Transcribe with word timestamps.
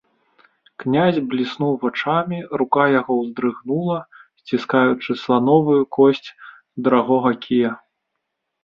Князь 0.83 1.19
бліснуў 1.33 1.73
вачамі, 1.83 2.39
рука 2.61 2.83
яго 2.99 3.13
ўздрыгнула, 3.21 3.99
сціскаючы 4.43 5.11
слановую 5.27 5.79
косць 5.99 6.29
дарагога 6.87 7.31
кія. 7.47 7.71